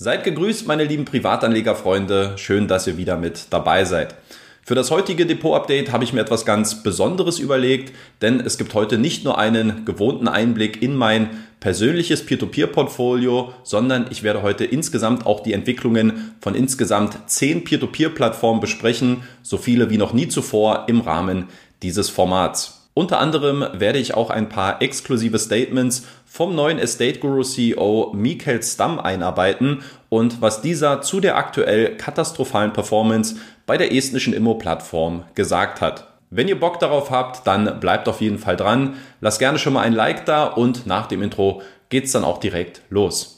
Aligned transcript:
Seid 0.00 0.22
gegrüßt, 0.22 0.68
meine 0.68 0.84
lieben 0.84 1.04
Privatanlegerfreunde. 1.04 2.34
Schön, 2.36 2.68
dass 2.68 2.86
ihr 2.86 2.96
wieder 2.96 3.16
mit 3.16 3.48
dabei 3.50 3.84
seid. 3.84 4.14
Für 4.62 4.76
das 4.76 4.92
heutige 4.92 5.26
Depot-Update 5.26 5.90
habe 5.90 6.04
ich 6.04 6.12
mir 6.12 6.20
etwas 6.20 6.44
ganz 6.46 6.84
Besonderes 6.84 7.40
überlegt, 7.40 7.92
denn 8.22 8.38
es 8.38 8.58
gibt 8.58 8.74
heute 8.74 8.96
nicht 8.96 9.24
nur 9.24 9.38
einen 9.38 9.84
gewohnten 9.84 10.28
Einblick 10.28 10.80
in 10.82 10.94
mein 10.94 11.30
persönliches 11.58 12.24
Peer-to-Peer-Portfolio, 12.24 13.52
sondern 13.64 14.06
ich 14.10 14.22
werde 14.22 14.42
heute 14.42 14.64
insgesamt 14.64 15.26
auch 15.26 15.40
die 15.40 15.52
Entwicklungen 15.52 16.32
von 16.40 16.54
insgesamt 16.54 17.18
zehn 17.26 17.64
Peer-to-Peer-Plattformen 17.64 18.60
besprechen, 18.60 19.24
so 19.42 19.58
viele 19.58 19.90
wie 19.90 19.98
noch 19.98 20.12
nie 20.12 20.28
zuvor 20.28 20.84
im 20.86 21.00
Rahmen 21.00 21.48
dieses 21.82 22.08
Formats. 22.08 22.77
Unter 22.98 23.20
anderem 23.20 23.64
werde 23.74 24.00
ich 24.00 24.14
auch 24.14 24.28
ein 24.28 24.48
paar 24.48 24.82
exklusive 24.82 25.38
Statements 25.38 26.04
vom 26.26 26.56
neuen 26.56 26.80
Estate 26.80 27.20
Guru 27.20 27.44
CEO 27.44 28.10
Michael 28.12 28.60
Stamm 28.60 28.98
einarbeiten 28.98 29.84
und 30.08 30.42
was 30.42 30.62
dieser 30.62 31.00
zu 31.00 31.20
der 31.20 31.36
aktuell 31.36 31.96
katastrophalen 31.96 32.72
Performance 32.72 33.36
bei 33.66 33.76
der 33.76 33.94
estnischen 33.94 34.32
Immo-Plattform 34.32 35.22
gesagt 35.36 35.80
hat. 35.80 36.08
Wenn 36.30 36.48
ihr 36.48 36.58
Bock 36.58 36.80
darauf 36.80 37.12
habt, 37.12 37.46
dann 37.46 37.78
bleibt 37.78 38.08
auf 38.08 38.20
jeden 38.20 38.40
Fall 38.40 38.56
dran. 38.56 38.96
Lasst 39.20 39.38
gerne 39.38 39.60
schon 39.60 39.74
mal 39.74 39.82
ein 39.82 39.92
Like 39.92 40.26
da 40.26 40.46
und 40.46 40.84
nach 40.88 41.06
dem 41.06 41.22
Intro 41.22 41.62
geht's 41.90 42.10
dann 42.10 42.24
auch 42.24 42.38
direkt 42.38 42.82
los. 42.90 43.37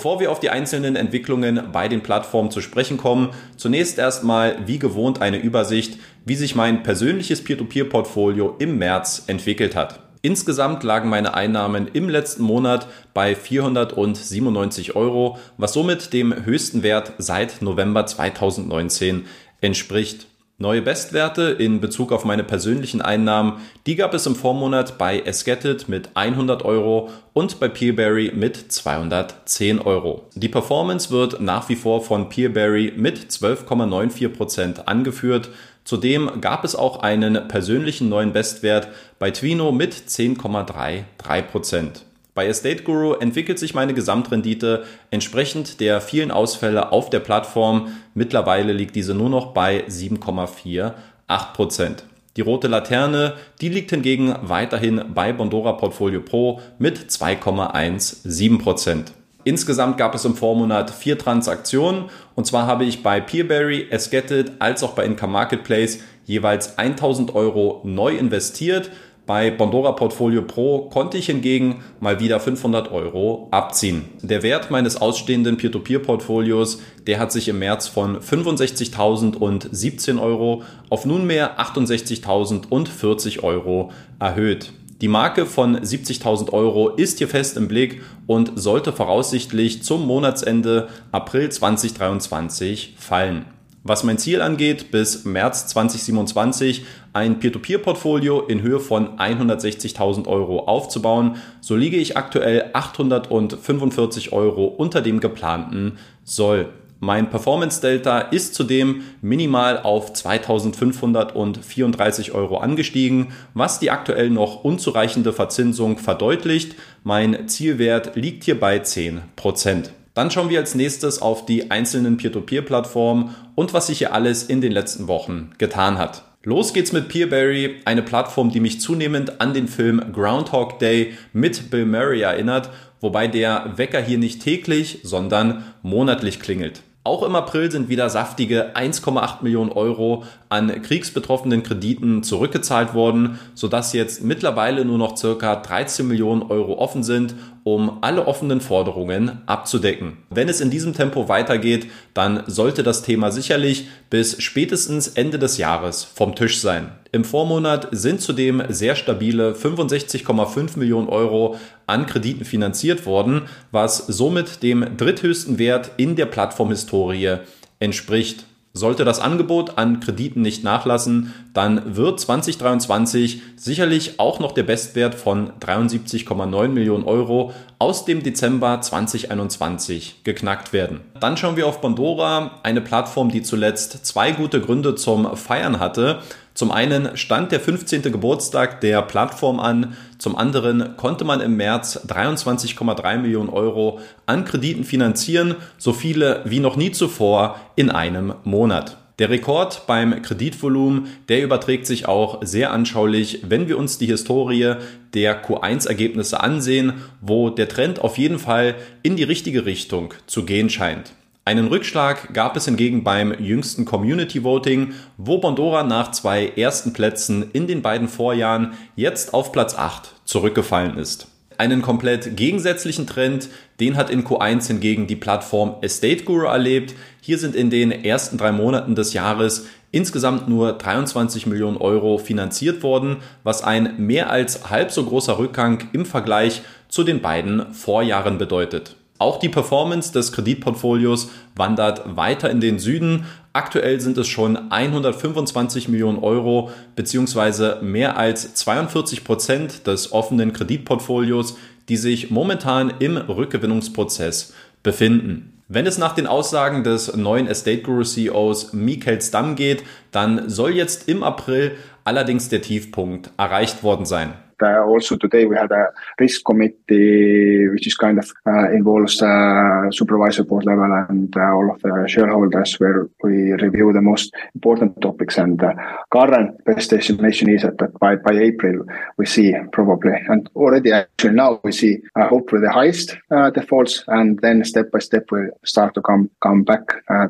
Bevor 0.00 0.18
wir 0.18 0.32
auf 0.32 0.40
die 0.40 0.48
einzelnen 0.48 0.96
Entwicklungen 0.96 1.72
bei 1.72 1.86
den 1.86 2.02
Plattformen 2.02 2.50
zu 2.50 2.62
sprechen 2.62 2.96
kommen, 2.96 3.34
zunächst 3.58 3.98
erstmal 3.98 4.56
wie 4.66 4.78
gewohnt 4.78 5.20
eine 5.20 5.36
Übersicht, 5.36 5.98
wie 6.24 6.36
sich 6.36 6.54
mein 6.54 6.82
persönliches 6.82 7.44
Peer-to-Peer-Portfolio 7.44 8.56
im 8.58 8.78
März 8.78 9.24
entwickelt 9.26 9.76
hat. 9.76 10.00
Insgesamt 10.22 10.84
lagen 10.84 11.10
meine 11.10 11.34
Einnahmen 11.34 11.86
im 11.92 12.08
letzten 12.08 12.44
Monat 12.44 12.86
bei 13.12 13.34
497 13.34 14.96
Euro, 14.96 15.36
was 15.58 15.74
somit 15.74 16.14
dem 16.14 16.46
höchsten 16.46 16.82
Wert 16.82 17.12
seit 17.18 17.60
November 17.60 18.06
2019 18.06 19.26
entspricht. 19.60 20.29
Neue 20.62 20.82
Bestwerte 20.82 21.56
in 21.58 21.80
Bezug 21.80 22.12
auf 22.12 22.26
meine 22.26 22.44
persönlichen 22.44 23.00
Einnahmen, 23.00 23.62
die 23.86 23.96
gab 23.96 24.12
es 24.12 24.26
im 24.26 24.36
Vormonat 24.36 24.98
bei 24.98 25.18
Esketit 25.18 25.88
mit 25.88 26.10
100 26.12 26.66
Euro 26.66 27.08
und 27.32 27.58
bei 27.60 27.68
Peerberry 27.68 28.32
mit 28.34 28.70
210 28.70 29.78
Euro. 29.78 30.28
Die 30.34 30.50
Performance 30.50 31.10
wird 31.10 31.40
nach 31.40 31.70
wie 31.70 31.76
vor 31.76 32.04
von 32.04 32.28
Peerberry 32.28 32.92
mit 32.94 33.16
12,94 33.16 34.28
Prozent 34.28 34.86
angeführt. 34.86 35.48
Zudem 35.84 36.42
gab 36.42 36.64
es 36.64 36.76
auch 36.76 37.00
einen 37.00 37.48
persönlichen 37.48 38.10
neuen 38.10 38.34
Bestwert 38.34 38.88
bei 39.18 39.30
Twino 39.30 39.72
mit 39.72 39.94
10,33%. 39.94 42.02
Prozent. 42.40 42.40
Bei 42.40 42.46
Estate 42.46 42.84
Guru 42.84 43.12
entwickelt 43.14 43.58
sich 43.58 43.74
meine 43.74 43.92
Gesamtrendite 43.92 44.84
entsprechend 45.10 45.80
der 45.80 46.00
vielen 46.00 46.30
Ausfälle 46.30 46.90
auf 46.90 47.10
der 47.10 47.20
Plattform. 47.20 47.88
Mittlerweile 48.14 48.72
liegt 48.72 48.96
diese 48.96 49.14
nur 49.14 49.28
noch 49.28 49.52
bei 49.52 49.84
7,48% 49.86 51.96
Die 52.36 52.40
rote 52.40 52.68
Laterne, 52.68 53.34
die 53.60 53.68
liegt 53.68 53.90
hingegen 53.90 54.34
weiterhin 54.40 55.04
bei 55.14 55.34
Bondora 55.34 55.72
Portfolio 55.72 56.22
Pro 56.22 56.62
mit 56.78 57.10
2,17% 57.10 59.04
Insgesamt 59.44 59.98
gab 59.98 60.14
es 60.14 60.24
im 60.24 60.34
Vormonat 60.34 60.90
vier 60.90 61.18
Transaktionen 61.18 62.06
und 62.34 62.46
zwar 62.46 62.66
habe 62.66 62.84
ich 62.84 63.02
bei 63.02 63.20
Peerberry, 63.20 63.88
Esgetit 63.90 64.52
als 64.60 64.82
auch 64.82 64.92
bei 64.92 65.04
Income 65.04 65.32
Marketplace 65.32 65.98
jeweils 66.24 66.78
1000 66.78 67.34
Euro 67.34 67.82
neu 67.84 68.16
investiert 68.16 68.90
bei 69.30 69.52
Bondora 69.52 69.92
Portfolio 69.92 70.42
Pro 70.42 70.88
konnte 70.88 71.16
ich 71.16 71.26
hingegen 71.26 71.84
mal 72.00 72.18
wieder 72.18 72.40
500 72.40 72.90
Euro 72.90 73.46
abziehen. 73.52 74.06
Der 74.22 74.42
Wert 74.42 74.72
meines 74.72 75.00
ausstehenden 75.00 75.56
Peer-to-Peer-Portfolios, 75.56 76.82
der 77.06 77.20
hat 77.20 77.30
sich 77.30 77.46
im 77.46 77.60
März 77.60 77.86
von 77.86 78.18
65.017 78.18 80.20
Euro 80.20 80.64
auf 80.88 81.06
nunmehr 81.06 81.60
68.040 81.60 83.44
Euro 83.44 83.92
erhöht. 84.18 84.72
Die 85.00 85.06
Marke 85.06 85.46
von 85.46 85.78
70.000 85.78 86.52
Euro 86.52 86.88
ist 86.88 87.18
hier 87.18 87.28
fest 87.28 87.56
im 87.56 87.68
Blick 87.68 88.02
und 88.26 88.50
sollte 88.56 88.92
voraussichtlich 88.92 89.84
zum 89.84 90.08
Monatsende 90.08 90.88
April 91.12 91.50
2023 91.50 92.96
fallen. 92.98 93.44
Was 93.82 94.04
mein 94.04 94.18
Ziel 94.18 94.42
angeht, 94.42 94.90
bis 94.90 95.24
März 95.24 95.68
2027 95.68 96.84
ein 97.14 97.40
Peer-to-Peer-Portfolio 97.40 98.42
in 98.42 98.60
Höhe 98.60 98.78
von 98.78 99.18
160.000 99.18 100.26
Euro 100.26 100.66
aufzubauen, 100.66 101.36
so 101.62 101.76
liege 101.76 101.96
ich 101.96 102.18
aktuell 102.18 102.70
845 102.74 104.32
Euro 104.32 104.66
unter 104.66 105.00
dem 105.00 105.20
geplanten 105.20 105.96
Soll. 106.24 106.68
Mein 107.02 107.30
Performance 107.30 107.80
Delta 107.80 108.20
ist 108.20 108.54
zudem 108.54 109.00
minimal 109.22 109.78
auf 109.78 110.12
2534 110.12 112.32
Euro 112.32 112.58
angestiegen, 112.58 113.28
was 113.54 113.80
die 113.80 113.90
aktuell 113.90 114.28
noch 114.28 114.62
unzureichende 114.62 115.32
Verzinsung 115.32 115.96
verdeutlicht. 115.96 116.74
Mein 117.02 117.48
Zielwert 117.48 118.16
liegt 118.16 118.44
hier 118.44 118.60
bei 118.60 118.80
10 118.80 119.22
Prozent. 119.36 119.92
Dann 120.20 120.30
schauen 120.30 120.50
wir 120.50 120.58
als 120.58 120.74
nächstes 120.74 121.22
auf 121.22 121.46
die 121.46 121.70
einzelnen 121.70 122.18
Peer-to-Peer-Plattformen 122.18 123.34
und 123.54 123.72
was 123.72 123.86
sich 123.86 123.96
hier 123.96 124.12
alles 124.12 124.42
in 124.42 124.60
den 124.60 124.70
letzten 124.70 125.08
Wochen 125.08 125.52
getan 125.56 125.96
hat. 125.96 126.24
Los 126.42 126.74
geht's 126.74 126.92
mit 126.92 127.08
Peerberry, 127.08 127.76
eine 127.86 128.02
Plattform, 128.02 128.50
die 128.50 128.60
mich 128.60 128.82
zunehmend 128.82 129.40
an 129.40 129.54
den 129.54 129.66
Film 129.66 130.12
Groundhog 130.12 130.78
Day 130.78 131.14
mit 131.32 131.70
Bill 131.70 131.86
Murray 131.86 132.20
erinnert, 132.20 132.68
wobei 133.00 133.28
der 133.28 133.72
Wecker 133.76 134.02
hier 134.02 134.18
nicht 134.18 134.42
täglich, 134.42 134.98
sondern 135.04 135.64
monatlich 135.80 136.38
klingelt. 136.38 136.82
Auch 137.02 137.22
im 137.22 137.34
April 137.34 137.70
sind 137.70 137.88
wieder 137.88 138.10
saftige 138.10 138.76
1,8 138.76 139.42
Millionen 139.42 139.72
Euro 139.72 140.24
an 140.50 140.82
kriegsbetroffenen 140.82 141.62
Krediten 141.62 142.22
zurückgezahlt 142.22 142.92
worden, 142.92 143.38
sodass 143.54 143.94
jetzt 143.94 144.22
mittlerweile 144.22 144.84
nur 144.84 144.98
noch 144.98 145.16
circa 145.16 145.56
13 145.56 146.06
Millionen 146.06 146.42
Euro 146.42 146.74
offen 146.74 147.02
sind, 147.02 147.34
um 147.64 147.98
alle 148.02 148.26
offenen 148.26 148.60
Forderungen 148.60 149.42
abzudecken. 149.46 150.18
Wenn 150.30 150.48
es 150.48 150.60
in 150.60 150.70
diesem 150.70 150.94
Tempo 150.94 151.28
weitergeht, 151.28 151.86
dann 152.14 152.42
sollte 152.46 152.82
das 152.82 153.02
Thema 153.02 153.30
sicherlich 153.30 153.88
bis 154.08 154.42
spätestens 154.42 155.08
Ende 155.08 155.38
des 155.38 155.58
Jahres 155.58 156.04
vom 156.04 156.34
Tisch 156.34 156.60
sein. 156.60 156.92
Im 157.12 157.24
Vormonat 157.24 157.88
sind 157.90 158.20
zudem 158.20 158.62
sehr 158.68 158.94
stabile 158.94 159.52
65,5 159.52 160.78
Millionen 160.78 161.08
Euro 161.08 161.56
an 161.86 162.06
Krediten 162.06 162.44
finanziert 162.44 163.04
worden, 163.04 163.42
was 163.72 163.98
somit 163.98 164.62
dem 164.62 164.96
dritthöchsten 164.96 165.58
Wert 165.58 165.90
in 165.96 166.16
der 166.16 166.26
Plattformhistorie 166.26 167.38
entspricht. 167.80 168.44
Sollte 168.72 169.04
das 169.04 169.18
Angebot 169.18 169.78
an 169.78 169.98
Krediten 169.98 170.42
nicht 170.42 170.62
nachlassen, 170.62 171.34
dann 171.54 171.96
wird 171.96 172.20
2023 172.20 173.42
sicherlich 173.56 174.20
auch 174.20 174.38
noch 174.38 174.52
der 174.52 174.62
Bestwert 174.62 175.16
von 175.16 175.50
73,9 175.58 176.68
Millionen 176.68 177.02
Euro 177.02 177.52
aus 177.80 178.04
dem 178.04 178.22
Dezember 178.22 178.80
2021 178.80 180.22
geknackt 180.22 180.72
werden. 180.72 181.00
Dann 181.18 181.36
schauen 181.36 181.56
wir 181.56 181.66
auf 181.66 181.80
Bondora, 181.80 182.60
eine 182.62 182.80
Plattform, 182.80 183.30
die 183.30 183.42
zuletzt 183.42 184.06
zwei 184.06 184.30
gute 184.30 184.60
Gründe 184.60 184.94
zum 184.94 185.36
Feiern 185.36 185.80
hatte. 185.80 186.20
Zum 186.60 186.72
einen 186.72 187.16
stand 187.16 187.52
der 187.52 187.60
15. 187.60 188.02
Geburtstag 188.02 188.82
der 188.82 189.00
Plattform 189.00 189.58
an, 189.60 189.96
zum 190.18 190.36
anderen 190.36 190.94
konnte 190.98 191.24
man 191.24 191.40
im 191.40 191.56
März 191.56 192.06
23,3 192.06 193.16
Millionen 193.16 193.48
Euro 193.48 193.98
an 194.26 194.44
Krediten 194.44 194.84
finanzieren, 194.84 195.54
so 195.78 195.94
viele 195.94 196.42
wie 196.44 196.60
noch 196.60 196.76
nie 196.76 196.90
zuvor 196.92 197.58
in 197.76 197.88
einem 197.88 198.34
Monat. 198.44 198.98
Der 199.18 199.30
Rekord 199.30 199.86
beim 199.86 200.20
Kreditvolumen, 200.20 201.06
der 201.30 201.42
überträgt 201.42 201.86
sich 201.86 202.06
auch 202.06 202.42
sehr 202.42 202.72
anschaulich, 202.72 203.40
wenn 203.48 203.66
wir 203.66 203.78
uns 203.78 203.96
die 203.96 204.04
Historie 204.04 204.74
der 205.14 205.42
Q1-Ergebnisse 205.42 206.42
ansehen, 206.42 206.92
wo 207.22 207.48
der 207.48 207.70
Trend 207.70 208.00
auf 208.02 208.18
jeden 208.18 208.38
Fall 208.38 208.74
in 209.02 209.16
die 209.16 209.24
richtige 209.24 209.64
Richtung 209.64 210.12
zu 210.26 210.44
gehen 210.44 210.68
scheint. 210.68 211.14
Einen 211.46 211.68
Rückschlag 211.68 212.34
gab 212.34 212.54
es 212.56 212.66
hingegen 212.66 213.02
beim 213.02 213.32
jüngsten 213.40 213.86
Community 213.86 214.44
Voting, 214.44 214.92
wo 215.16 215.38
Bondora 215.38 215.82
nach 215.82 216.10
zwei 216.10 216.48
ersten 216.48 216.92
Plätzen 216.92 217.50
in 217.52 217.66
den 217.66 217.80
beiden 217.80 218.08
Vorjahren 218.08 218.74
jetzt 218.94 219.32
auf 219.32 219.50
Platz 219.50 219.74
8 219.74 220.14
zurückgefallen 220.26 220.98
ist. 220.98 221.28
Einen 221.56 221.80
komplett 221.82 222.36
gegensätzlichen 222.36 223.06
Trend, 223.06 223.48
den 223.80 223.96
hat 223.96 224.10
in 224.10 224.24
Q1 224.24 224.66
hingegen 224.66 225.06
die 225.06 225.16
Plattform 225.16 225.76
Estate 225.80 226.24
Guru 226.24 226.46
erlebt. 226.46 226.94
Hier 227.20 227.38
sind 227.38 227.54
in 227.54 227.70
den 227.70 227.90
ersten 227.90 228.36
drei 228.36 228.52
Monaten 228.52 228.94
des 228.94 229.14
Jahres 229.14 229.66
insgesamt 229.92 230.48
nur 230.48 230.74
23 230.74 231.46
Millionen 231.46 231.78
Euro 231.78 232.18
finanziert 232.18 232.82
worden, 232.82 233.16
was 233.44 233.64
ein 233.64 233.94
mehr 233.98 234.30
als 234.30 234.70
halb 234.70 234.90
so 234.90 235.04
großer 235.04 235.38
Rückgang 235.38 235.88
im 235.92 236.06
Vergleich 236.06 236.62
zu 236.88 237.02
den 237.02 237.20
beiden 237.20 237.72
Vorjahren 237.72 238.38
bedeutet. 238.38 238.96
Auch 239.20 239.38
die 239.38 239.50
Performance 239.50 240.14
des 240.14 240.32
Kreditportfolios 240.32 241.28
wandert 241.54 242.16
weiter 242.16 242.48
in 242.48 242.62
den 242.62 242.78
Süden. 242.78 243.26
Aktuell 243.52 244.00
sind 244.00 244.16
es 244.16 244.26
schon 244.28 244.72
125 244.72 245.90
Millionen 245.90 246.18
Euro 246.20 246.70
beziehungsweise 246.96 247.80
mehr 247.82 248.16
als 248.16 248.54
42 248.54 249.22
Prozent 249.22 249.86
des 249.86 250.12
offenen 250.12 250.54
Kreditportfolios, 250.54 251.58
die 251.90 251.98
sich 251.98 252.30
momentan 252.30 252.94
im 252.98 253.18
Rückgewinnungsprozess 253.18 254.54
befinden. 254.82 255.52
Wenn 255.68 255.86
es 255.86 255.98
nach 255.98 256.14
den 256.14 256.26
Aussagen 256.26 256.82
des 256.82 257.14
neuen 257.14 257.46
Estate 257.46 257.82
Guru 257.82 258.04
CEOs 258.04 258.72
Michael 258.72 259.20
Stamm 259.20 259.54
geht, 259.54 259.82
dann 260.12 260.48
soll 260.48 260.70
jetzt 260.70 261.10
im 261.10 261.22
April 261.22 261.72
allerdings 262.04 262.48
der 262.48 262.62
Tiefpunkt 262.62 263.32
erreicht 263.36 263.82
worden 263.82 264.06
sein. 264.06 264.32
Uh, 264.62 264.84
also 264.84 265.16
today 265.16 265.44
we 265.46 265.56
had 265.56 265.70
a 265.72 265.86
risk 266.18 266.44
committee 266.44 267.68
which 267.68 267.86
is 267.86 267.94
kind 267.94 268.18
of 268.18 268.30
uh, 268.46 268.70
involves 268.72 269.22
uh, 269.22 269.90
supervisor 269.90 270.44
board 270.44 270.64
level 270.64 270.90
and 271.08 271.36
uh, 271.36 271.40
all 271.40 271.70
of 271.70 271.80
the 271.82 272.04
shareholders 272.06 272.74
where 272.78 273.08
we 273.22 273.52
review 273.52 273.92
the 273.92 274.00
most 274.00 274.34
important 274.54 275.00
topics 275.00 275.38
and 275.38 275.62
uh, 275.62 275.72
current 276.12 276.62
best 276.64 276.92
estimation 276.92 277.48
is 277.48 277.62
that, 277.62 277.78
that 277.78 277.92
by, 277.98 278.16
by 278.16 278.32
April 278.32 278.84
we 279.16 279.26
see 279.26 279.54
probably 279.72 280.12
and 280.28 280.48
already 280.54 280.92
actually 280.92 281.34
now 281.34 281.60
we 281.64 281.72
see 281.72 281.98
uh, 282.16 282.28
hopefully 282.28 282.62
the 282.62 282.72
highest 282.72 283.16
defaults 283.54 284.04
and 284.08 284.38
then 284.40 284.64
step 284.64 284.90
by 284.90 284.98
step 284.98 285.24
we 285.30 285.40
start 285.64 285.94
to 285.94 286.02
come 286.02 286.30
come 286.40 286.64
back 286.64 286.84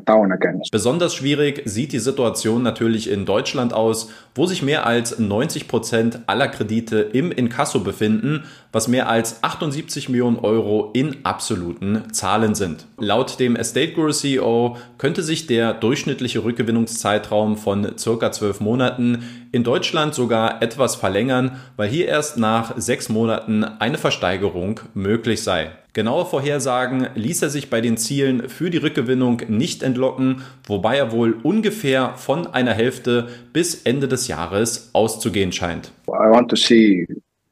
down 0.05 0.31
again. 0.31 0.61
Besonders 0.71 1.15
schwierig 1.15 1.61
sieht 1.65 1.93
die 1.93 1.99
Situation 1.99 2.63
natürlich 2.63 3.09
in 3.09 3.25
Deutschland 3.25 3.73
aus, 3.73 4.09
wo 4.35 4.45
sich 4.45 4.63
mehr 4.63 4.85
als 4.85 5.19
90 5.19 5.67
Prozent 5.67 6.19
aller 6.27 6.47
Kredite 6.47 6.99
im 6.99 7.20
Inkasso 7.29 7.81
befinden, 7.81 8.45
was 8.71 8.87
mehr 8.87 9.09
als 9.09 9.43
78 9.43 10.09
Millionen 10.09 10.39
Euro 10.39 10.89
in 10.93 11.17
absoluten 11.23 12.11
Zahlen 12.11 12.55
sind. 12.55 12.87
Laut 12.97 13.39
dem 13.39 13.55
Estate 13.55 13.91
Guru 13.91 14.11
CEO 14.11 14.77
könnte 14.97 15.21
sich 15.21 15.45
der 15.45 15.73
durchschnittliche 15.73 16.43
Rückgewinnungszeitraum 16.43 17.57
von 17.57 17.97
circa 17.99 18.31
12 18.31 18.61
Monaten 18.61 19.23
in 19.51 19.63
Deutschland 19.63 20.15
sogar 20.15 20.61
etwas 20.63 20.95
verlängern, 20.95 21.59
weil 21.75 21.89
hier 21.89 22.07
erst 22.07 22.37
nach 22.37 22.73
sechs 22.77 23.09
Monaten 23.09 23.63
eine 23.63 23.97
Versteigerung 23.97 24.79
möglich 24.93 25.43
sei. 25.43 25.71
Genaue 25.93 26.25
Vorhersagen 26.25 27.09
ließ 27.15 27.41
er 27.41 27.49
sich 27.49 27.69
bei 27.69 27.81
den 27.81 27.97
Zielen 27.97 28.47
für 28.47 28.69
die 28.69 28.77
Rückgewinnung 28.77 29.41
nicht 29.49 29.83
entlocken, 29.83 30.41
wobei 30.65 30.95
er 30.95 31.11
wohl 31.11 31.35
ungefähr 31.43 32.13
von 32.15 32.47
einer 32.47 32.73
Hälfte 32.73 33.27
bis 33.51 33.81
Ende 33.81 34.07
des 34.07 34.29
Jahres 34.29 34.91
auszugehen 34.93 35.51
scheint. 35.51 35.91
I 36.21 36.29
want 36.29 36.49
to 36.49 36.57
see 36.57 37.05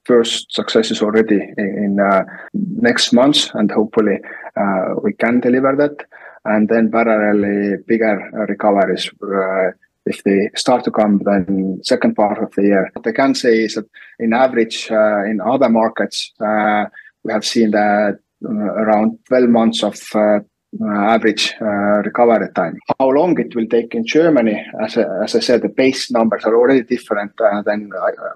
first 0.06 0.52
successes 0.52 1.02
already 1.02 1.40
in 1.58 2.00
uh, 2.00 2.24
next 2.54 3.14
months, 3.14 3.52
and 3.54 3.72
hopefully 3.72 4.18
uh, 4.56 4.96
we 5.04 5.14
can 5.14 5.40
deliver 5.40 5.76
that 5.76 6.06
and 6.46 6.70
then 6.70 6.90
parallelly 6.90 7.86
bigger 7.86 8.30
recoveries 8.48 9.10
uh, 9.24 9.72
if 10.06 10.24
they 10.24 10.50
start 10.56 10.84
to 10.84 10.92
come 10.92 11.22
then 11.26 11.80
second 11.84 12.16
part 12.16 12.42
of 12.42 12.52
the 12.56 12.64
year. 12.64 12.90
What 12.94 13.08
I 13.08 13.12
can 13.12 13.36
say 13.36 13.66
is 13.66 13.76
that 13.76 13.86
in 14.20 14.34
average 14.34 14.90
uh, 14.92 15.24
in 15.26 15.42
other 15.42 15.70
markets 15.70 16.32
uh, 16.40 16.86
we 17.24 17.34
have 17.34 17.46
seen 17.46 17.72
that 17.72 18.20
uh, 18.46 18.50
around 18.50 19.20
12 19.28 19.50
months 19.50 19.84
of 19.84 19.96
average 20.82 21.56
recovery 21.60 22.48
time. 22.54 22.78
How 23.00 23.10
long 23.10 23.40
it 23.40 23.56
will 23.56 23.68
take 23.68 23.96
in 23.96 24.06
Germany, 24.06 24.64
as, 24.84 24.98
as 24.98 25.36
I 25.36 25.40
said, 25.40 25.62
the 25.62 25.70
base 25.70 26.12
numbers 26.12 26.46
are 26.46 26.56
already 26.56 26.84
different 26.84 27.32
than 27.38 27.92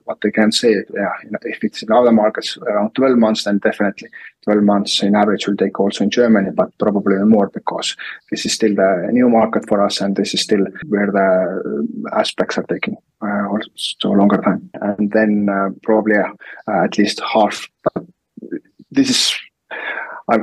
what 0.05 0.19
they 0.21 0.31
can 0.31 0.51
say. 0.51 0.75
Yeah, 0.93 1.13
if 1.43 1.63
it's 1.63 1.83
in 1.83 1.91
other 1.91 2.11
markets 2.11 2.57
around 2.57 2.95
12 2.95 3.17
months, 3.17 3.43
then 3.43 3.59
definitely 3.59 4.09
12 4.43 4.63
months 4.63 5.01
in 5.03 5.15
average 5.15 5.47
will 5.47 5.55
take 5.55 5.79
also 5.79 6.03
in 6.03 6.09
Germany, 6.09 6.49
but 6.53 6.77
probably 6.77 7.17
more 7.23 7.49
because 7.49 7.95
this 8.29 8.45
is 8.45 8.53
still 8.53 8.75
the 8.75 9.09
new 9.11 9.29
market 9.29 9.67
for 9.67 9.81
us 9.83 10.01
and 10.01 10.15
this 10.15 10.33
is 10.33 10.41
still 10.41 10.65
where 10.87 11.11
the 11.11 11.87
aspects 12.13 12.57
are 12.57 12.63
taking 12.63 12.97
uh, 13.21 13.47
also 13.47 14.09
longer 14.09 14.41
time. 14.41 14.69
And 14.81 15.11
then 15.11 15.47
uh, 15.49 15.69
probably 15.81 16.17
uh, 16.17 16.83
at 16.83 16.97
least 16.97 17.21
half. 17.21 17.67
But 17.83 18.05
this 18.91 19.09
is 19.09 19.33
I 20.29 20.39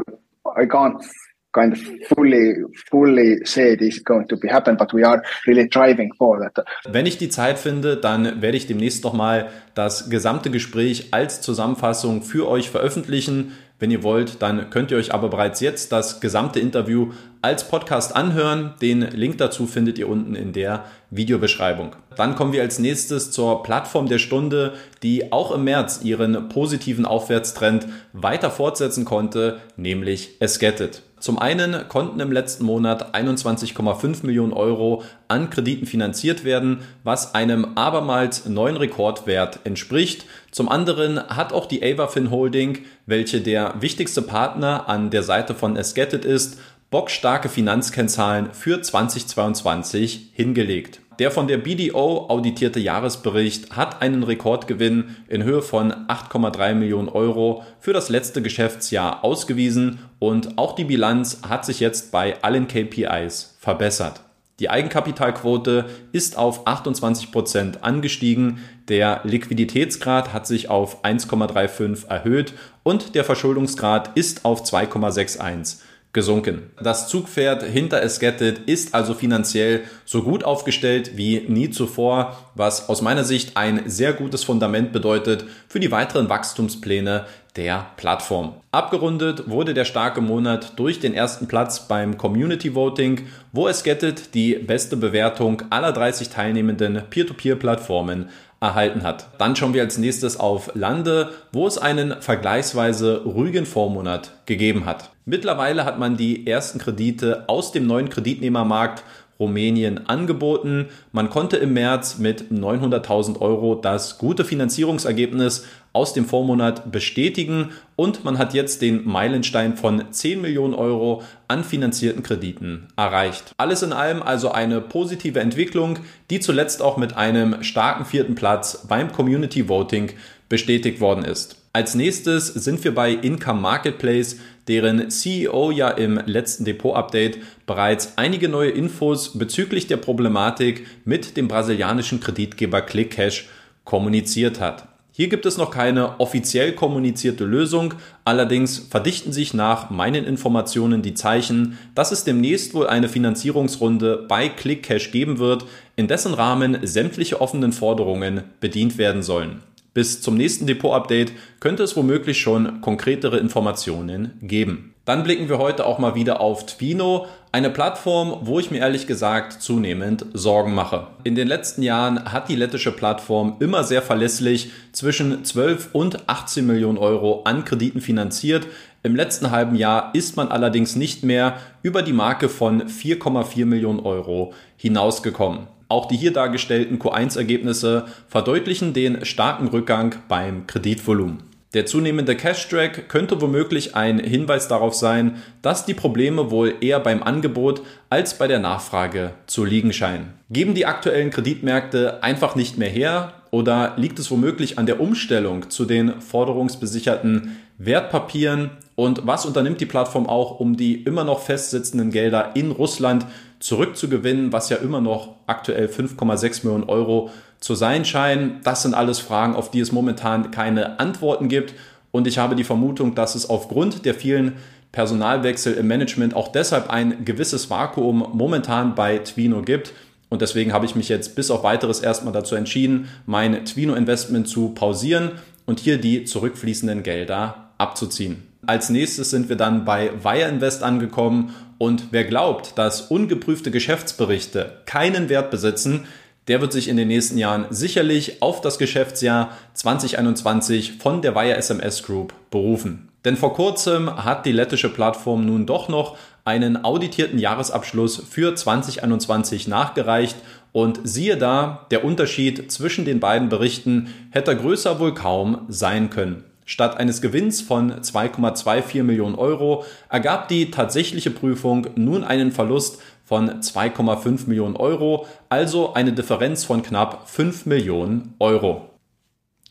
I 0.56 0.66
can't 0.66 1.04
kind 1.52 1.72
of 1.72 1.80
fully 2.08 2.64
fully 2.90 3.40
say 3.44 3.76
this 3.76 3.96
is 3.96 4.04
going 4.04 4.26
to 4.28 4.36
be 4.36 4.48
happen, 4.48 4.76
but 4.76 4.92
we 4.92 5.04
are 5.04 5.22
really 5.46 5.68
driving 5.68 6.12
for 6.14 6.38
that. 6.40 6.64
Wenn 6.88 7.06
ich 7.06 7.18
die 7.18 7.28
Zeit 7.28 7.58
finde, 7.58 7.96
dann 7.96 8.42
werde 8.42 8.56
ich 8.56 8.66
demnächst 8.66 9.04
noch 9.04 9.12
mal 9.12 9.48
das 9.74 10.10
gesamte 10.10 10.50
Gespräch 10.50 11.08
als 11.12 11.40
Zusammenfassung 11.40 12.22
für 12.22 12.48
euch 12.48 12.70
veröffentlichen. 12.70 13.52
Wenn 13.78 13.90
ihr 13.90 14.02
wollt, 14.02 14.42
dann 14.42 14.68
könnt 14.70 14.90
ihr 14.90 14.98
euch 14.98 15.14
aber 15.14 15.30
bereits 15.30 15.60
jetzt 15.60 15.90
das 15.90 16.20
gesamte 16.20 16.60
Interview 16.60 17.12
als 17.42 17.68
Podcast 17.68 18.14
anhören. 18.14 18.74
Den 18.80 19.02
Link 19.02 19.38
dazu 19.38 19.66
findet 19.66 19.98
ihr 19.98 20.08
unten 20.08 20.34
in 20.34 20.52
der 20.52 20.84
Videobeschreibung. 21.10 21.96
Dann 22.16 22.34
kommen 22.34 22.52
wir 22.52 22.62
als 22.62 22.78
nächstes 22.78 23.30
zur 23.30 23.62
Plattform 23.62 24.08
der 24.08 24.18
Stunde, 24.18 24.74
die 25.02 25.32
auch 25.32 25.52
im 25.52 25.64
März 25.64 26.00
ihren 26.02 26.48
positiven 26.48 27.06
Aufwärtstrend 27.06 27.86
weiter 28.12 28.50
fortsetzen 28.50 29.04
konnte, 29.04 29.60
nämlich 29.76 30.40
Esgetted. 30.40 31.02
Zum 31.20 31.38
einen 31.38 31.86
konnten 31.88 32.18
im 32.20 32.32
letzten 32.32 32.64
Monat 32.64 33.14
21,5 33.14 34.24
Millionen 34.24 34.54
Euro 34.54 35.02
an 35.28 35.50
Krediten 35.50 35.84
finanziert 35.84 36.44
werden, 36.44 36.80
was 37.04 37.34
einem 37.34 37.76
abermals 37.76 38.46
neuen 38.46 38.78
Rekordwert 38.78 39.60
entspricht. 39.64 40.24
Zum 40.50 40.70
anderen 40.70 41.20
hat 41.28 41.52
auch 41.52 41.66
die 41.66 41.82
Avafin 41.82 42.30
Holding, 42.30 42.78
welche 43.04 43.42
der 43.42 43.74
wichtigste 43.80 44.22
Partner 44.22 44.88
an 44.88 45.10
der 45.10 45.22
Seite 45.22 45.54
von 45.54 45.76
Esgetted 45.76 46.24
ist, 46.24 46.58
bockstarke 46.90 47.48
Finanzkennzahlen 47.48 48.52
für 48.52 48.82
2022 48.82 50.32
hingelegt. 50.32 51.00
Der 51.20 51.30
von 51.30 51.46
der 51.46 51.58
BDO 51.58 52.28
auditierte 52.28 52.80
Jahresbericht 52.80 53.76
hat 53.76 54.02
einen 54.02 54.24
Rekordgewinn 54.24 55.16
in 55.28 55.44
Höhe 55.44 55.62
von 55.62 55.92
8,3 55.92 56.74
Millionen 56.74 57.08
Euro 57.08 57.62
für 57.78 57.92
das 57.92 58.08
letzte 58.08 58.42
Geschäftsjahr 58.42 59.22
ausgewiesen 59.22 60.00
und 60.18 60.58
auch 60.58 60.74
die 60.74 60.84
Bilanz 60.84 61.42
hat 61.48 61.64
sich 61.64 61.78
jetzt 61.78 62.10
bei 62.10 62.42
allen 62.42 62.66
KPIs 62.66 63.56
verbessert. 63.60 64.22
Die 64.58 64.68
Eigenkapitalquote 64.68 65.86
ist 66.10 66.36
auf 66.36 66.66
28 66.66 67.30
Prozent 67.30 67.84
angestiegen, 67.84 68.58
der 68.88 69.20
Liquiditätsgrad 69.24 70.32
hat 70.32 70.46
sich 70.46 70.68
auf 70.68 71.04
1,35 71.04 72.08
erhöht 72.08 72.54
und 72.82 73.14
der 73.14 73.24
Verschuldungsgrad 73.24 74.16
ist 74.16 74.44
auf 74.44 74.64
2,61 74.64 75.78
gesunken. 76.12 76.70
Das 76.82 77.08
Zugpferd 77.08 77.62
hinter 77.62 78.02
Esgetted 78.02 78.58
ist 78.66 78.94
also 78.94 79.14
finanziell 79.14 79.82
so 80.04 80.22
gut 80.22 80.42
aufgestellt 80.42 81.16
wie 81.16 81.44
nie 81.46 81.70
zuvor, 81.70 82.36
was 82.56 82.88
aus 82.88 83.00
meiner 83.00 83.22
Sicht 83.22 83.56
ein 83.56 83.88
sehr 83.88 84.12
gutes 84.12 84.42
Fundament 84.42 84.92
bedeutet 84.92 85.44
für 85.68 85.78
die 85.78 85.92
weiteren 85.92 86.28
Wachstumspläne 86.28 87.26
der 87.56 87.86
Plattform. 87.96 88.54
Abgerundet 88.72 89.48
wurde 89.48 89.74
der 89.74 89.84
starke 89.84 90.20
Monat 90.20 90.78
durch 90.78 91.00
den 91.00 91.14
ersten 91.14 91.46
Platz 91.48 91.86
beim 91.86 92.16
Community 92.16 92.74
Voting, 92.74 93.26
wo 93.52 93.68
Esgetted 93.68 94.34
die 94.34 94.54
beste 94.54 94.96
Bewertung 94.96 95.62
aller 95.70 95.92
30 95.92 96.28
teilnehmenden 96.28 97.02
Peer-to-Peer-Plattformen 97.10 98.28
erhalten 98.60 99.02
hat. 99.02 99.28
Dann 99.38 99.56
schauen 99.56 99.72
wir 99.72 99.82
als 99.82 99.96
nächstes 99.96 100.38
auf 100.38 100.70
Lande, 100.74 101.30
wo 101.50 101.66
es 101.66 101.78
einen 101.78 102.20
vergleichsweise 102.20 103.22
ruhigen 103.24 103.64
Vormonat 103.64 104.32
gegeben 104.44 104.84
hat. 104.84 105.10
Mittlerweile 105.24 105.84
hat 105.84 105.98
man 105.98 106.16
die 106.16 106.46
ersten 106.46 106.78
Kredite 106.78 107.44
aus 107.46 107.72
dem 107.72 107.86
neuen 107.86 108.10
Kreditnehmermarkt 108.10 109.02
Rumänien 109.40 110.06
angeboten. 110.06 110.86
Man 111.10 111.30
konnte 111.30 111.56
im 111.56 111.72
März 111.72 112.18
mit 112.18 112.52
900.000 112.52 113.40
Euro 113.40 113.74
das 113.74 114.18
gute 114.18 114.44
Finanzierungsergebnis 114.44 115.66
aus 115.92 116.12
dem 116.12 116.26
Vormonat 116.26 116.92
bestätigen 116.92 117.70
und 117.96 118.24
man 118.24 118.38
hat 118.38 118.54
jetzt 118.54 118.80
den 118.80 119.08
Meilenstein 119.08 119.76
von 119.76 120.04
10 120.10 120.40
Millionen 120.40 120.74
Euro 120.74 121.22
an 121.48 121.64
finanzierten 121.64 122.22
Krediten 122.22 122.86
erreicht. 122.96 123.52
Alles 123.56 123.82
in 123.82 123.92
allem 123.92 124.22
also 124.22 124.52
eine 124.52 124.80
positive 124.80 125.40
Entwicklung, 125.40 125.98
die 126.30 126.38
zuletzt 126.38 126.80
auch 126.80 126.96
mit 126.96 127.16
einem 127.16 127.64
starken 127.64 128.04
vierten 128.04 128.36
Platz 128.36 128.86
beim 128.88 129.10
Community 129.10 129.68
Voting 129.68 130.12
bestätigt 130.48 131.00
worden 131.00 131.24
ist. 131.24 131.56
Als 131.72 131.94
nächstes 131.94 132.48
sind 132.48 132.82
wir 132.82 132.92
bei 132.92 133.12
Income 133.12 133.60
Marketplace, 133.60 134.38
deren 134.68 135.10
CEO 135.10 135.70
ja 135.70 135.88
im 135.90 136.20
letzten 136.26 136.64
Depot-Update 136.64 137.38
bereits 137.66 138.14
einige 138.16 138.48
neue 138.48 138.70
Infos 138.70 139.38
bezüglich 139.38 139.86
der 139.86 139.96
Problematik 139.96 140.86
mit 141.04 141.36
dem 141.36 141.48
brasilianischen 141.48 142.20
Kreditgeber 142.20 142.82
ClickCash 142.82 143.48
kommuniziert 143.84 144.60
hat. 144.60 144.86
Hier 145.12 145.28
gibt 145.28 145.44
es 145.44 145.58
noch 145.58 145.70
keine 145.70 146.18
offiziell 146.18 146.72
kommunizierte 146.72 147.44
Lösung, 147.44 147.94
allerdings 148.24 148.78
verdichten 148.78 149.32
sich 149.32 149.52
nach 149.52 149.90
meinen 149.90 150.24
Informationen 150.24 151.02
die 151.02 151.14
Zeichen, 151.14 151.76
dass 151.94 152.10
es 152.10 152.24
demnächst 152.24 152.72
wohl 152.72 152.86
eine 152.86 153.08
Finanzierungsrunde 153.08 154.24
bei 154.28 154.48
ClickCash 154.48 155.10
geben 155.10 155.38
wird, 155.38 155.66
in 155.96 156.08
dessen 156.08 156.32
Rahmen 156.32 156.78
sämtliche 156.86 157.40
offenen 157.40 157.72
Forderungen 157.72 158.44
bedient 158.60 158.96
werden 158.96 159.22
sollen. 159.22 159.60
Bis 159.92 160.22
zum 160.22 160.36
nächsten 160.36 160.66
Depot-Update 160.66 161.32
könnte 161.58 161.82
es 161.82 161.96
womöglich 161.96 162.40
schon 162.40 162.80
konkretere 162.80 163.38
Informationen 163.38 164.38
geben. 164.40 164.94
Dann 165.04 165.24
blicken 165.24 165.48
wir 165.48 165.58
heute 165.58 165.86
auch 165.86 165.98
mal 165.98 166.14
wieder 166.14 166.40
auf 166.40 166.66
Twino, 166.66 167.26
eine 167.50 167.70
Plattform, 167.70 168.42
wo 168.42 168.60
ich 168.60 168.70
mir 168.70 168.78
ehrlich 168.78 169.08
gesagt 169.08 169.60
zunehmend 169.60 170.26
Sorgen 170.34 170.72
mache. 170.72 171.08
In 171.24 171.34
den 171.34 171.48
letzten 171.48 171.82
Jahren 171.82 172.32
hat 172.32 172.48
die 172.48 172.54
lettische 172.54 172.92
Plattform 172.92 173.56
immer 173.58 173.82
sehr 173.82 174.02
verlässlich 174.02 174.70
zwischen 174.92 175.44
12 175.44 175.88
und 175.92 176.28
18 176.28 176.64
Millionen 176.64 176.98
Euro 176.98 177.42
an 177.42 177.64
Krediten 177.64 178.00
finanziert. 178.00 178.68
Im 179.02 179.16
letzten 179.16 179.50
halben 179.50 179.74
Jahr 179.74 180.14
ist 180.14 180.36
man 180.36 180.46
allerdings 180.46 180.94
nicht 180.94 181.24
mehr 181.24 181.56
über 181.82 182.02
die 182.02 182.12
Marke 182.12 182.48
von 182.48 182.82
4,4 182.82 183.66
Millionen 183.66 183.98
Euro 183.98 184.52
hinausgekommen. 184.76 185.66
Auch 185.90 186.06
die 186.06 186.16
hier 186.16 186.32
dargestellten 186.32 187.00
Q1-Ergebnisse 187.00 188.06
verdeutlichen 188.28 188.92
den 188.92 189.24
starken 189.24 189.66
Rückgang 189.66 190.14
beim 190.28 190.68
Kreditvolumen. 190.68 191.42
Der 191.74 191.84
zunehmende 191.84 192.36
Cash-Drag 192.36 193.08
könnte 193.08 193.40
womöglich 193.40 193.96
ein 193.96 194.20
Hinweis 194.20 194.68
darauf 194.68 194.94
sein, 194.94 195.36
dass 195.62 195.86
die 195.86 195.94
Probleme 195.94 196.52
wohl 196.52 196.74
eher 196.80 197.00
beim 197.00 197.24
Angebot 197.24 197.82
als 198.08 198.38
bei 198.38 198.46
der 198.46 198.60
Nachfrage 198.60 199.32
zu 199.46 199.64
liegen 199.64 199.92
scheinen. 199.92 200.34
Geben 200.48 200.74
die 200.74 200.86
aktuellen 200.86 201.30
Kreditmärkte 201.30 202.22
einfach 202.22 202.54
nicht 202.54 202.78
mehr 202.78 202.88
her 202.88 203.34
oder 203.50 203.94
liegt 203.96 204.20
es 204.20 204.30
womöglich 204.30 204.78
an 204.78 204.86
der 204.86 205.00
Umstellung 205.00 205.70
zu 205.70 205.86
den 205.86 206.20
forderungsbesicherten 206.20 207.56
Wertpapieren? 207.78 208.70
Und 208.94 209.26
was 209.26 209.44
unternimmt 209.44 209.80
die 209.80 209.86
Plattform 209.86 210.28
auch, 210.28 210.60
um 210.60 210.76
die 210.76 211.02
immer 211.02 211.24
noch 211.24 211.40
festsitzenden 211.40 212.10
Gelder 212.10 212.52
in 212.54 212.70
Russland 212.70 213.26
zurückzugewinnen, 213.60 214.52
was 214.52 214.70
ja 214.70 214.78
immer 214.78 215.00
noch 215.00 215.36
aktuell 215.46 215.86
5,6 215.86 216.64
Millionen 216.64 216.88
Euro 216.88 217.30
zu 217.60 217.74
sein 217.74 218.04
scheinen. 218.04 218.60
Das 218.64 218.82
sind 218.82 218.94
alles 218.94 219.20
Fragen, 219.20 219.54
auf 219.54 219.70
die 219.70 219.80
es 219.80 219.92
momentan 219.92 220.50
keine 220.50 220.98
Antworten 220.98 221.48
gibt. 221.48 221.74
Und 222.10 222.26
ich 222.26 222.38
habe 222.38 222.56
die 222.56 222.64
Vermutung, 222.64 223.14
dass 223.14 223.34
es 223.34 223.48
aufgrund 223.48 224.04
der 224.04 224.14
vielen 224.14 224.54
Personalwechsel 224.92 225.74
im 225.74 225.86
Management 225.86 226.34
auch 226.34 226.48
deshalb 226.48 226.90
ein 226.90 227.24
gewisses 227.24 227.70
Vakuum 227.70 228.26
momentan 228.32 228.94
bei 228.94 229.18
Twino 229.18 229.62
gibt. 229.62 229.92
Und 230.30 230.42
deswegen 230.42 230.72
habe 230.72 230.86
ich 230.86 230.96
mich 230.96 231.08
jetzt 231.08 231.36
bis 231.36 231.50
auf 231.50 231.62
weiteres 231.62 232.00
erstmal 232.00 232.32
dazu 232.32 232.54
entschieden, 232.54 233.08
mein 233.26 233.64
Twino-Investment 233.64 234.48
zu 234.48 234.70
pausieren 234.70 235.32
und 235.66 235.80
hier 235.80 235.98
die 235.98 236.24
zurückfließenden 236.24 237.02
Gelder 237.02 237.70
abzuziehen. 237.78 238.46
Als 238.66 238.90
nächstes 238.90 239.30
sind 239.30 239.48
wir 239.48 239.56
dann 239.56 239.84
bei 239.84 240.10
Wire 240.22 240.48
Invest 240.48 240.82
angekommen 240.82 241.54
und 241.80 242.08
wer 242.10 242.24
glaubt, 242.24 242.76
dass 242.76 243.00
ungeprüfte 243.00 243.70
Geschäftsberichte 243.70 244.82
keinen 244.84 245.30
Wert 245.30 245.50
besitzen, 245.50 246.04
der 246.46 246.60
wird 246.60 246.74
sich 246.74 246.88
in 246.88 246.98
den 246.98 247.08
nächsten 247.08 247.38
Jahren 247.38 247.64
sicherlich 247.70 248.42
auf 248.42 248.60
das 248.60 248.76
Geschäftsjahr 248.76 249.56
2021 249.72 250.98
von 250.98 251.22
der 251.22 251.34
Wire 251.34 251.56
SMS 251.56 252.02
Group 252.02 252.34
berufen. 252.50 253.08
Denn 253.24 253.34
vor 253.34 253.54
kurzem 253.54 254.24
hat 254.24 254.44
die 254.44 254.52
lettische 254.52 254.90
Plattform 254.90 255.46
nun 255.46 255.64
doch 255.64 255.88
noch 255.88 256.18
einen 256.44 256.84
auditierten 256.84 257.38
Jahresabschluss 257.38 258.24
für 258.28 258.54
2021 258.54 259.66
nachgereicht 259.66 260.36
und 260.72 261.00
siehe 261.04 261.38
da, 261.38 261.86
der 261.90 262.04
Unterschied 262.04 262.70
zwischen 262.70 263.06
den 263.06 263.20
beiden 263.20 263.48
Berichten 263.48 264.12
hätte 264.32 264.54
größer 264.54 265.00
wohl 265.00 265.14
kaum 265.14 265.62
sein 265.68 266.10
können. 266.10 266.44
Statt 266.70 266.98
eines 266.98 267.20
Gewinns 267.20 267.60
von 267.60 267.92
2,24 267.92 269.02
Millionen 269.02 269.34
Euro 269.34 269.84
ergab 270.08 270.46
die 270.46 270.70
tatsächliche 270.70 271.32
Prüfung 271.32 271.88
nun 271.96 272.22
einen 272.22 272.52
Verlust 272.52 273.02
von 273.24 273.60
2,5 273.60 274.46
Millionen 274.46 274.76
Euro, 274.76 275.26
also 275.48 275.94
eine 275.94 276.12
Differenz 276.12 276.62
von 276.62 276.84
knapp 276.84 277.28
5 277.28 277.66
Millionen 277.66 278.36
Euro. 278.38 278.88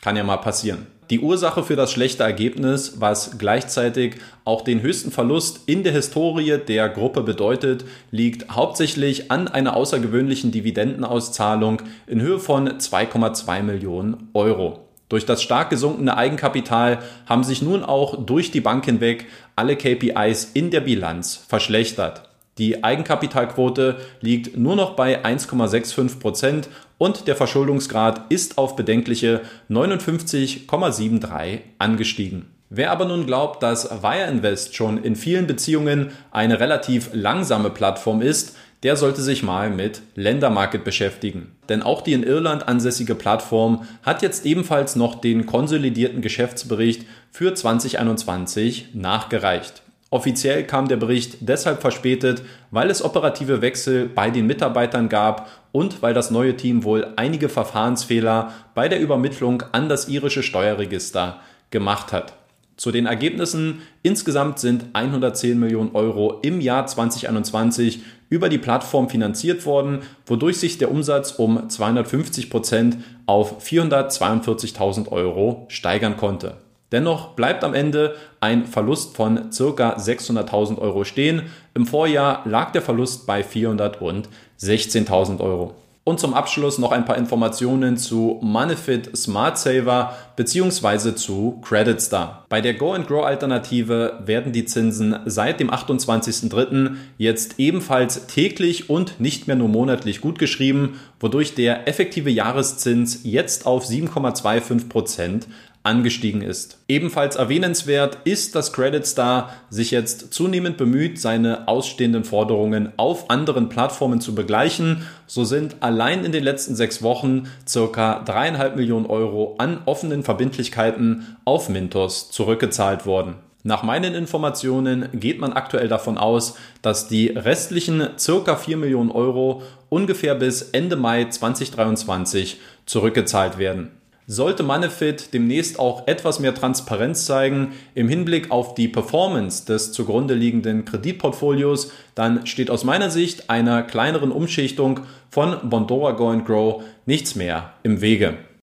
Kann 0.02 0.18
ja 0.18 0.26
mal 0.26 0.38
passieren. 0.38 0.88
Die 1.10 1.22
Ursache 1.22 1.64
für 1.64 1.78
das 1.78 1.94
schlechte 1.94 2.24
Ergebnis, 2.24 3.00
was 3.00 3.38
gleichzeitig 3.38 4.18
auch 4.44 4.62
den 4.62 4.82
höchsten 4.82 5.12
Verlust 5.12 5.62
in 5.68 5.84
der 5.84 5.94
Historie 5.94 6.58
der 6.58 6.90
Gruppe 6.90 7.24
bedeutet, 7.24 7.86
liegt 8.12 8.50
hauptsächlich 8.50 9.32
an 9.32 9.48
einer 9.48 9.78
außergewöhnlichen 9.78 10.52
Dividendenauszahlung 10.52 11.82
in 12.08 12.22
Höhe 12.22 12.40
von 12.40 12.68
2,2 12.68 13.64
Millionen 13.64 14.28
Euro. 14.34 14.89
Durch 15.10 15.26
das 15.26 15.42
stark 15.42 15.72
gesunkene 15.72 16.16
Eigenkapital 16.16 17.00
haben 17.26 17.44
sich 17.44 17.62
nun 17.62 17.84
auch 17.84 18.24
durch 18.24 18.52
die 18.52 18.62
Bank 18.62 18.86
hinweg 18.86 19.26
alle 19.56 19.76
KPIs 19.76 20.52
in 20.54 20.70
der 20.70 20.82
Bilanz 20.82 21.44
verschlechtert. 21.48 22.30
Die 22.60 22.84
Eigenkapitalquote 22.84 23.98
liegt 24.22 24.58
nur 24.58 24.76
noch 24.76 24.96
bei 24.96 25.24
1,65 25.26 26.20
Prozent 26.20 26.70
und 26.98 27.28
der 27.28 27.36
Verschuldungsgrad 27.36 28.32
ist 28.32 28.58
auf 28.58 28.76
bedenkliche 28.76 29.42
59,73 29.70 31.60
angestiegen. 31.80 32.48
Wer 32.70 32.92
aber 32.92 33.06
nun 33.06 33.26
glaubt, 33.26 33.64
dass 33.64 34.04
Wire 34.04 34.30
Invest 34.30 34.76
schon 34.76 35.04
in 35.04 35.16
vielen 35.16 35.48
Beziehungen 35.48 36.12
eine 36.30 36.60
relativ 36.60 37.10
langsame 37.14 37.72
Plattform 37.72 38.22
ist, 38.22 38.56
der 38.84 38.96
sollte 38.96 39.22
sich 39.22 39.44
mal 39.44 39.70
mit 39.70 40.02
Ländermarket 40.16 40.84
beschäftigen. 40.84 41.56
Denn 41.68 41.84
auch 41.84 42.02
die 42.02 42.14
in 42.14 42.24
Irland 42.24 42.68
ansässige 42.68 43.16
Plattform 43.16 43.86
hat 44.04 44.22
jetzt 44.22 44.46
ebenfalls 44.46 44.96
noch 44.96 45.16
den 45.16 45.46
konsolidierten 45.46 46.22
Geschäftsbericht 46.22 47.06
für 47.32 47.54
2021 47.54 48.90
nachgereicht. 48.94 49.82
Offiziell 50.12 50.64
kam 50.64 50.88
der 50.88 50.98
Bericht 50.98 51.38
deshalb 51.42 51.82
verspätet, 51.82 52.42
weil 52.72 52.90
es 52.90 53.04
operative 53.04 53.62
Wechsel 53.62 54.10
bei 54.10 54.32
den 54.32 54.48
Mitarbeitern 54.48 55.08
gab 55.08 55.50
und 55.72 56.02
weil 56.02 56.16
das 56.16 56.32
neue 56.32 56.58
Team 56.58 56.84
wohl 56.84 57.14
einige 57.16 57.48
Verfahrensfehler 57.48 58.52
bei 58.74 58.88
der 58.88 59.00
Übermittlung 59.00 59.62
an 59.72 59.88
das 59.88 60.08
irische 60.08 60.42
Steuerregister 60.42 61.40
gemacht 61.70 62.12
hat. 62.12 62.34
Zu 62.76 62.92
den 62.92 63.06
Ergebnissen 63.06 63.82
insgesamt 64.02 64.58
sind 64.58 64.86
110 64.94 65.60
Millionen 65.60 65.94
Euro 65.94 66.40
im 66.42 66.62
Jahr 66.62 66.88
2021 66.88 68.00
über 68.30 68.50
die 68.50 68.58
Plattform 68.58 69.10
finanziert 69.10 69.66
worden, 69.66 70.00
wodurch 70.26 70.58
sich 70.58 70.78
der 70.78 70.92
Umsatz 70.92 71.32
um 71.32 71.70
250 71.70 72.50
Prozent 72.50 72.98
auf 73.26 73.64
442.000 73.64 75.12
Euro 75.12 75.66
steigern 75.70 76.18
konnte. 76.18 76.58
Dennoch 76.92 77.30
bleibt 77.36 77.64
am 77.64 77.74
Ende 77.76 78.16
ein 78.40 78.66
Verlust 78.66 79.16
von 79.16 79.52
ca. 79.52 79.96
600.000 79.98 80.80
Euro 80.80 81.04
stehen. 81.04 81.44
Im 81.76 81.86
Vorjahr 81.86 82.42
lag 82.46 82.72
der 82.72 82.82
Verlust 82.82 83.28
bei 83.28 83.42
416.000 83.42 85.40
Euro. 85.40 85.76
Und 86.06 86.20
zum 86.20 86.34
Abschluss 86.34 86.80
noch 86.80 86.92
ein 86.92 87.06
paar 87.06 87.18
Informationen 87.18 87.98
zu 87.98 88.40
Moneyfit 88.42 89.16
Smart 89.16 89.60
Saver 89.60 90.16
bzw. 90.38 91.14
zu 91.14 91.60
Creditstar. 91.62 92.46
Bei 92.50 92.62
der 92.62 92.74
Go 92.74 92.94
and 92.94 93.08
Grow 93.08 93.24
Alternative 93.24 94.20
werden 94.26 94.52
die 94.52 94.66
Zinsen 94.66 95.20
seit 95.26 95.60
dem 95.60 95.70
28.03. 95.70 96.96
jetzt 97.18 97.60
ebenfalls 97.60 98.26
täglich 98.26 98.90
und 98.90 99.20
nicht 99.20 99.48
mehr 99.48 99.56
nur 99.56 99.68
monatlich 99.68 100.22
gutgeschrieben, 100.22 101.00
wodurch 101.20 101.54
der 101.54 101.88
effektive 101.88 102.32
Jahreszins 102.32 103.20
jetzt 103.24 103.68
auf 103.68 103.86
7,25 103.86 104.90
Prozent 104.90 105.48
angestiegen 105.90 106.42
ist. 106.42 106.78
Ebenfalls 106.88 107.36
erwähnenswert 107.36 108.20
ist, 108.24 108.56
dass 108.56 108.72
Credit 108.72 109.06
Star 109.06 109.50
sich 109.72 109.90
jetzt 109.90 110.32
zunehmend 110.34 110.78
bemüht, 110.78 111.20
seine 111.20 111.68
ausstehenden 111.68 112.24
Forderungen 112.24 112.94
auf 112.98 113.30
anderen 113.32 113.70
Plattformen 113.70 114.22
zu 114.22 114.36
begleichen. 114.36 115.08
So 115.26 115.44
sind 115.46 115.78
allein 115.80 116.24
in 116.24 116.32
den 116.32 116.44
letzten 116.44 116.76
sechs 116.76 117.02
Wochen 117.02 117.50
circa 117.68 118.22
dreieinhalb 118.24 118.76
Millionen 118.76 119.08
Euro 119.08 119.56
an 119.58 119.82
offenen 119.86 120.24
Verbindlichkeiten 120.24 121.38
auf 121.44 121.70
Mintos 121.70 122.30
zurückgezahlt 122.30 123.08
worden. 123.08 123.36
Nach 123.64 123.84
meinen 123.84 124.14
Informationen 124.14 125.10
geht 125.12 125.40
man 125.40 125.52
aktuell 125.52 125.90
davon 125.90 126.18
aus, 126.18 126.56
dass 126.82 127.10
die 127.10 127.28
restlichen 127.28 128.08
circa 128.18 128.56
4 128.56 128.78
Millionen 128.78 129.12
Euro 129.12 129.64
ungefähr 129.90 130.36
bis 130.36 130.62
Ende 130.62 130.96
Mai 130.96 131.26
2023 131.26 132.60
zurückgezahlt 132.86 133.58
werden. 133.58 133.99
Sollte 134.32 134.62
Manefit 134.62 135.34
demnächst 135.34 135.80
auch 135.80 136.06
etwas 136.06 136.40
mehr 136.40 136.54
Transparenz 136.54 137.26
zeigen 137.26 137.74
im 137.96 138.08
Hinblick 138.08 138.52
auf 138.52 138.76
die 138.76 138.88
Performance 138.88 139.66
des 139.66 139.92
zugrunde 139.92 140.36
liegenden 140.36 140.86
Kreditportfolios, 140.86 141.92
dann 142.14 142.46
steht 142.46 142.70
aus 142.70 142.84
meiner 142.84 143.10
Sicht 143.10 143.50
einer 143.50 143.82
kleineren 143.82 144.32
Umschichtung 144.32 145.00
von 145.32 145.58
Bondora 145.68 146.12
Go 146.12 146.32
Grow 146.46 146.84
nichts 147.08 147.34
mehr 147.34 147.74
im 147.82 148.02
Wege. 148.02 148.38